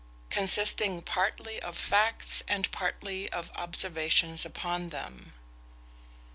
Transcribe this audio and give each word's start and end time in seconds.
Consisting 0.31 1.03
partly 1.03 1.61
of 1.61 1.77
facts, 1.77 2.41
and 2.47 2.71
partly 2.71 3.29
of 3.31 3.51
observations 3.55 4.43
upon 4.47 4.89
them. 4.89 5.33